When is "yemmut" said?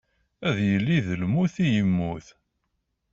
1.75-2.27